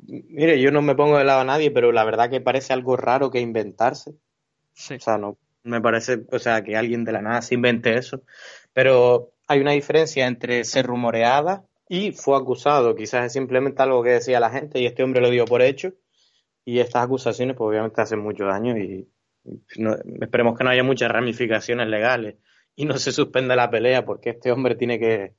[0.06, 2.96] Mire, yo no me pongo de lado a nadie, pero la verdad que parece algo
[2.96, 4.14] raro que inventarse.
[4.74, 4.94] Sí.
[4.94, 8.22] O sea, no me parece, o sea, que alguien de la nada se invente eso.
[8.72, 12.94] Pero hay una diferencia entre ser rumoreada y fue acusado.
[12.94, 15.92] Quizás es simplemente algo que decía la gente y este hombre lo dio por hecho.
[16.64, 19.08] Y estas acusaciones, pues obviamente hacen mucho daño y,
[20.20, 22.36] esperemos que no haya muchas ramificaciones legales
[22.74, 25.34] y no se suspenda la pelea porque este hombre tiene que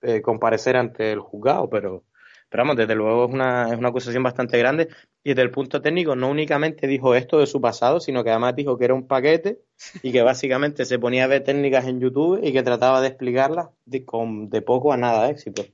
[0.00, 2.04] eh, comparecer ante el juzgado, pero,
[2.48, 4.88] pero vamos, desde luego es una, es una acusación bastante grande
[5.24, 8.54] y desde el punto técnico no únicamente dijo esto de su pasado, sino que además
[8.56, 9.60] dijo que era un paquete
[10.02, 13.68] y que básicamente se ponía a ver técnicas en YouTube y que trataba de explicarlas
[13.84, 15.64] de, con, de poco a nada éxito.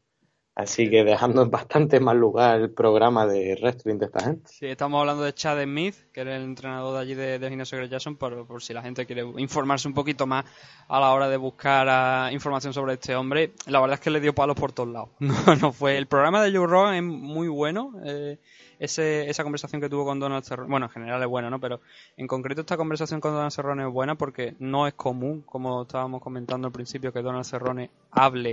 [0.55, 4.51] Así que dejando bastante más lugar el programa de wrestling de esta gente.
[4.53, 7.79] Sí, estamos hablando de Chad Smith, que era el entrenador de allí de, de Gimnasio
[7.79, 10.45] Greg Jackson, por, por, si la gente quiere informarse un poquito más
[10.89, 13.53] a la hora de buscar ah, información sobre este hombre.
[13.67, 15.09] La verdad es que le dio palos por todos lados.
[15.63, 15.97] No, fue.
[15.97, 17.93] El programa de Joe Rogan es muy bueno.
[18.05, 18.39] Eh,
[18.79, 21.61] ese, esa conversación que tuvo con Donald Cerrone, bueno, en general es buena, ¿no?
[21.61, 21.81] Pero
[22.17, 26.21] en concreto esta conversación con Donald Cerrone es buena porque no es común, como estábamos
[26.21, 28.51] comentando al principio, que Donald Cerrone hable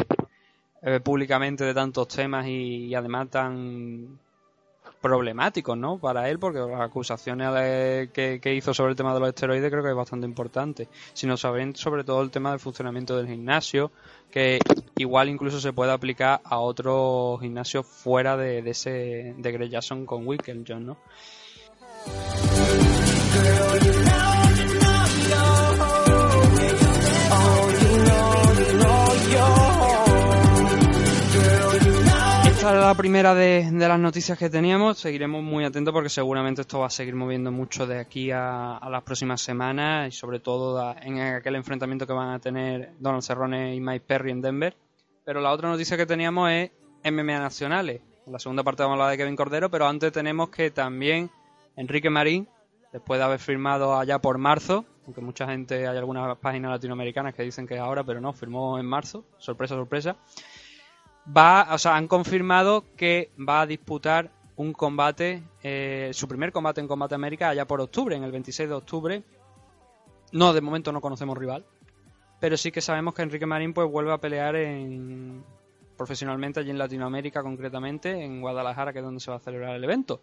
[0.81, 4.19] eh, públicamente de tantos temas y, además tan
[5.01, 5.97] problemáticos, ¿no?
[5.97, 9.89] Para él, porque las acusaciones que, hizo sobre el tema de los esteroides creo que
[9.89, 10.89] es bastante importante.
[11.13, 13.91] Si no saben sobre todo el tema del funcionamiento del gimnasio,
[14.29, 14.59] que
[14.97, 20.25] igual incluso se puede aplicar a otros gimnasios fuera de, ese de Greg Jackson con
[20.67, 20.97] John, ¿no?
[32.89, 34.97] La primera de, las noticias que teníamos.
[34.97, 39.04] Seguiremos muy atentos porque seguramente esto va a seguir moviendo mucho de aquí a, las
[39.04, 43.80] próximas semanas y sobre todo en aquel enfrentamiento que van a tener Donald Cerrone y
[43.80, 44.75] Mike Perry en Denver.
[45.23, 46.71] Pero la otra noticia que teníamos es
[47.04, 48.02] MMA nacionales.
[48.25, 51.30] En la segunda parte vamos a hablar de Kevin Cordero, pero antes tenemos que también
[51.75, 52.49] Enrique Marín,
[52.91, 57.43] después de haber firmado allá por marzo, aunque mucha gente, hay algunas páginas latinoamericanas que
[57.43, 60.15] dicen que es ahora, pero no, firmó en marzo, sorpresa, sorpresa
[61.35, 66.81] va, o sea, han confirmado que va a disputar un combate, eh, su primer combate
[66.81, 69.23] en Combate América allá por octubre, en el 26 de octubre.
[70.31, 71.65] No, de momento no conocemos rival,
[72.39, 75.43] pero sí que sabemos que Enrique Marín pues vuelve a pelear en
[75.97, 79.83] profesionalmente allí en Latinoamérica concretamente, en Guadalajara, que es donde se va a celebrar el
[79.83, 80.21] evento.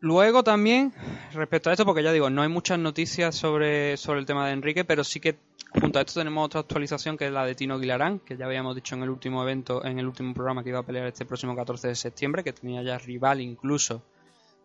[0.00, 0.92] Luego también,
[1.32, 4.52] respecto a esto, porque ya digo, no hay muchas noticias sobre, sobre el tema de
[4.52, 5.38] Enrique, pero sí que
[5.72, 8.74] Junto a esto tenemos otra actualización que es la de Tino Guilarán, que ya habíamos
[8.74, 11.54] dicho en el último evento, en el último programa que iba a pelear este próximo
[11.54, 14.02] 14 de septiembre, que tenía ya rival incluso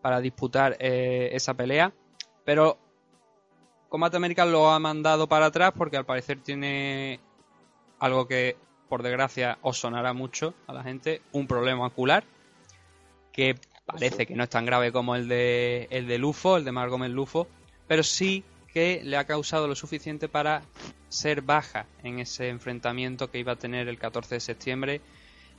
[0.02, 1.92] para disputar eh, esa pelea.
[2.44, 2.76] Pero
[3.88, 7.20] Combate América lo ha mandado para atrás porque al parecer tiene
[8.00, 8.56] algo que
[8.88, 12.24] por desgracia os sonará mucho a la gente, un problema ocular
[13.32, 13.54] que
[13.86, 17.12] parece que no es tan grave como el de el de Lufo, el de Margomel
[17.12, 17.46] Lufo,
[17.86, 20.62] pero sí que le ha causado lo suficiente para
[21.08, 25.00] ser baja en ese enfrentamiento que iba a tener el 14 de septiembre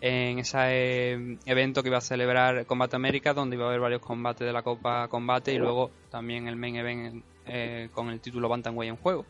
[0.02, 4.02] en ese eh, evento que iba a celebrar Combate América, donde iba a haber varios
[4.02, 8.50] combates de la Copa Combate y luego también el main event eh, con el título
[8.50, 9.26] Bantamweight en juego.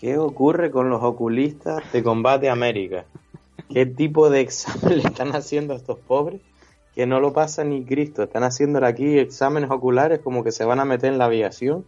[0.00, 3.04] ¿Qué ocurre con los oculistas de Combate América?
[3.72, 6.40] ¿Qué tipo de examen le están haciendo a estos pobres?
[6.94, 8.22] Que no lo pasa ni Cristo.
[8.22, 11.84] Están haciendo aquí exámenes oculares como que se van a meter en la aviación.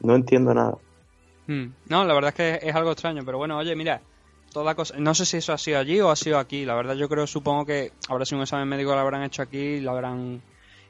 [0.00, 0.78] No entiendo nada.
[1.46, 1.72] Hmm.
[1.88, 4.00] No, la verdad es que es algo extraño, pero bueno, oye, mira,
[4.52, 6.94] toda cosa, no sé si eso ha sido allí o ha sido aquí, la verdad
[6.94, 9.90] yo creo, supongo que habrá sido un examen médico lo habrán hecho aquí y lo
[9.90, 10.40] habrán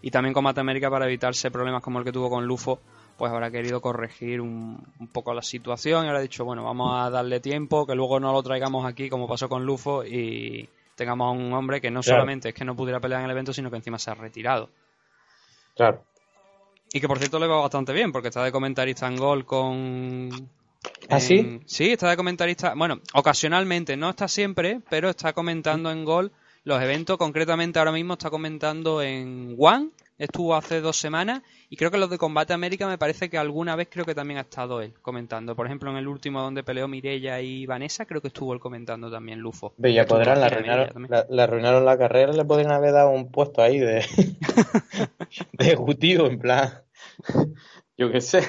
[0.03, 2.79] y también con América para evitarse problemas como el que tuvo con Lufo,
[3.17, 7.41] pues habrá querido corregir un, poco la situación y habrá dicho, bueno, vamos a darle
[7.41, 11.53] tiempo, que luego no lo traigamos aquí como pasó con Lufo y tengamos a un
[11.53, 13.99] hombre que no solamente es que no pudiera pelear en el evento, sino que encima
[13.99, 14.71] se ha retirado.
[15.77, 16.05] Claro.
[16.93, 20.31] Y que por cierto le va bastante bien, porque está de comentarista en gol con.
[21.09, 21.61] ¿Ah, sí?
[21.67, 22.75] Sí, está de comentarista.
[22.75, 27.19] Bueno, ocasionalmente, no está siempre, pero está comentando en gol los eventos.
[27.19, 32.11] Concretamente, ahora mismo está comentando en One estuvo hace dos semanas y creo que los
[32.11, 35.57] de Combate América me parece que alguna vez creo que también ha estado él comentando.
[35.57, 39.11] Por ejemplo, en el último donde peleó Mirella y Vanessa, creo que estuvo él comentando
[39.11, 39.75] también Lufo.
[39.77, 43.79] Bella podrán, la arruinaron, la, arruinaron la carrera, le podrían haber dado un puesto ahí
[43.79, 44.05] de,
[45.53, 46.83] de ejecutivo, en plan,
[47.97, 48.47] yo qué sé,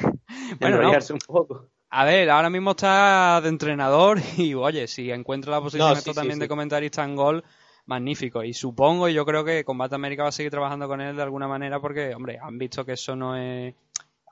[0.60, 1.70] bueno, un poco.
[1.90, 6.48] A ver, ahora mismo está de entrenador y oye, si encuentra la posición también de
[6.48, 7.44] comentarista en gol,
[7.86, 8.44] magnífico.
[8.44, 11.24] Y supongo, y yo creo que Combate América va a seguir trabajando con él de
[11.24, 13.74] alguna manera porque, hombre, han visto que eso no es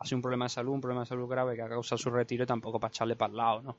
[0.04, 2.10] ha sido un problema de salud, un problema de salud grave que ha causado su
[2.10, 3.78] retiro y tampoco para echarle para el lado, ¿no?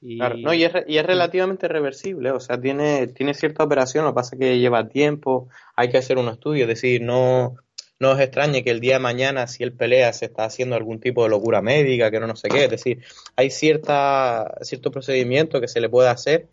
[0.00, 0.16] Y...
[0.16, 4.12] Claro, no, y es, y es relativamente reversible, o sea, tiene, tiene cierta operación, lo
[4.12, 7.56] que pasa es que lleva tiempo, hay que hacer un estudio, es decir, no,
[7.98, 11.00] no os extrañe que el día de mañana, si él pelea, se está haciendo algún
[11.00, 13.04] tipo de locura médica, que no no sé qué, es decir,
[13.36, 16.48] hay cierta, cierto procedimiento que se le puede hacer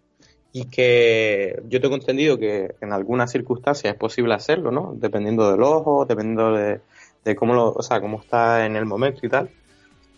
[0.53, 4.93] y que yo tengo entendido que en algunas circunstancias es posible hacerlo, ¿no?
[4.95, 9.29] Dependiendo del ojo, dependiendo de, cómo lo, o sea, cómo está en el momento y
[9.29, 9.49] tal.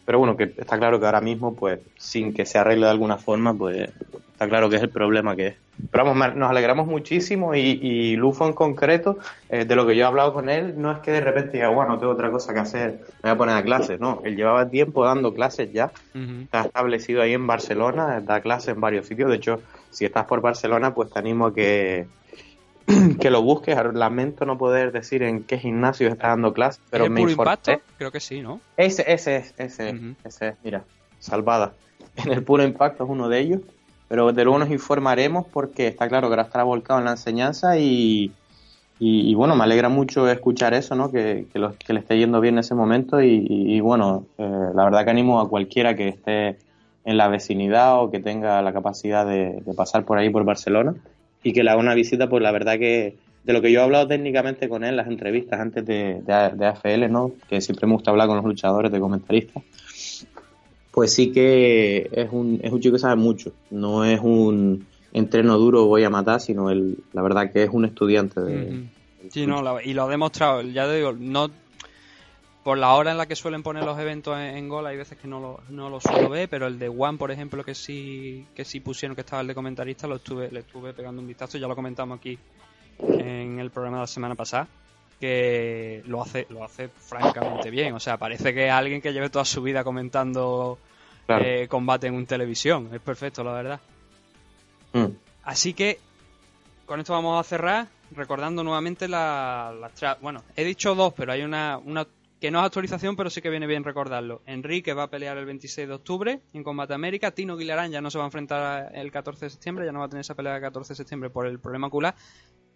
[0.06, 3.18] Pero bueno, que está claro que ahora mismo, pues, sin que se arregle de alguna
[3.18, 3.89] forma, pues,
[4.32, 5.56] está claro que es el problema que es.
[5.92, 10.04] Pero vamos, nos alegramos muchísimo y, y Lufo en concreto, eh, de lo que yo
[10.04, 12.60] he hablado con él, no es que de repente diga, bueno, tengo otra cosa que
[12.60, 15.92] hacer, me voy a poner a clases, no, él llevaba tiempo dando clases ya,
[16.44, 20.41] está establecido ahí en Barcelona, da clases en varios sitios, de hecho, si estás por
[20.41, 22.08] Barcelona, pues te animo a que,
[23.19, 23.78] que lo busques.
[23.93, 27.82] Lamento no poder decir en qué gimnasio está dando clases, pero ¿Es me puro impacto?
[27.97, 28.62] Creo que sí, ¿no?
[28.78, 30.84] Ese, ese es, ese, ese mira,
[31.19, 31.73] salvada.
[32.15, 33.62] En el puro impacto es uno de ellos,
[34.10, 37.78] pero de luego nos informaremos porque está claro que ahora estará volcado en la enseñanza
[37.78, 38.34] y,
[38.99, 41.10] y, bueno, me alegra mucho escuchar eso, ¿no?
[41.10, 45.12] Que, que, le esté yendo bien en ese momento y, bueno, eh, la verdad que
[45.12, 46.58] animo a cualquiera que esté
[47.05, 50.95] en la vecinidad o que tenga la capacidad de, pasar por ahí por Barcelona
[51.43, 53.83] y que le haga una visita, pues la verdad que de lo que yo he
[53.83, 57.31] hablado técnicamente con él en las entrevistas antes de, de, AFL, ¿no?
[57.47, 59.63] que siempre me gusta hablar con los luchadores de comentaristas,
[60.91, 65.57] pues sí que es un, es un chico que sabe mucho, no es un entreno
[65.57, 68.83] duro voy a matar, sino el, la verdad que es un estudiante de...
[69.29, 71.49] Sí, no, y lo ha demostrado, ya te digo, no
[72.63, 75.28] por la hora en la que suelen poner los eventos en, gol hay veces que
[75.28, 78.65] no lo, no lo suelo ver, pero el de One, por ejemplo, que sí que
[78.65, 81.67] sí pusieron que estaba el de comentarista, lo estuve le estuve pegando un vistazo, ya
[81.67, 82.38] lo comentamos aquí
[83.00, 84.67] en el programa de la semana pasada,
[85.19, 89.29] que lo hace lo hace francamente bien, o sea, parece que es alguien que lleve
[89.29, 90.77] toda su vida comentando
[91.29, 93.79] eh, combate en un televisión, es perfecto, la verdad.
[94.94, 95.06] Mm.
[95.44, 96.00] Así que
[96.86, 101.44] con esto vamos a cerrar recordando nuevamente la, la bueno, he dicho dos, pero hay
[101.44, 102.06] una, una
[102.40, 104.42] que no es actualización, pero sí que viene bien recordarlo.
[104.46, 107.31] Enrique va a pelear el 26 de octubre en Combate América.
[107.31, 110.06] Tino Guilarán ya no se va a enfrentar el 14 de septiembre, ya no va
[110.06, 112.15] a tener esa pelea el 14 de septiembre por el problema ocular.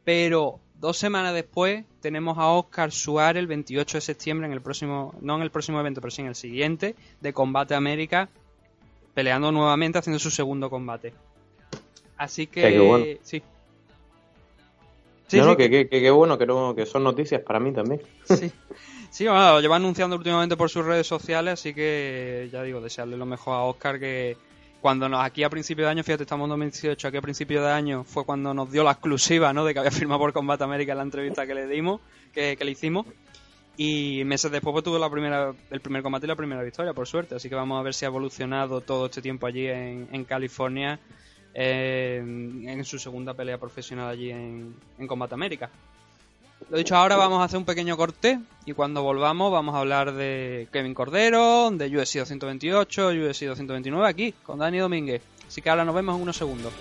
[0.04, 5.16] Pero dos semanas después tenemos a Oscar Suárez el 28 de septiembre en el próximo,
[5.22, 8.28] no en el próximo evento, pero sí en el siguiente, de Combate América,
[9.14, 11.14] peleando nuevamente, haciendo su segundo combate.
[12.18, 13.42] Así que, sí.
[15.28, 18.02] Sí, no, que, que, bueno, que, no, que son noticias para mí también.
[18.26, 18.52] Sí.
[19.14, 23.16] Sí, bueno, lo lleva anunciando últimamente por sus redes sociales, así que ya digo, desearle
[23.16, 24.36] lo mejor a Oscar que
[24.82, 27.70] cuando nos, aquí a principio de año, fíjate, estamos en 2018, aquí a principio de
[27.70, 29.66] año fue cuando nos dio la exclusiva, ¿no?
[29.66, 32.02] De que había firmado por Combat América en la entrevista que le dimos,
[32.34, 33.06] que, le hicimos.
[33.78, 37.06] Y meses después pues, tuvo la primera, el primer combate y la primera victoria, por
[37.06, 37.36] suerte.
[37.36, 41.00] Así que vamos a ver si ha evolucionado todo este tiempo allí en, California
[41.54, 45.70] eh, en su segunda pelea profesional allí en, en Combat América.
[46.70, 50.14] Lo dicho, ahora vamos a hacer un pequeño corte y cuando volvamos vamos a hablar
[50.14, 55.22] de Kevin Cordero, de UFC 228, UFC 229 aquí con Dani Domínguez.
[55.48, 56.74] Así que ahora nos vemos en unos segundos.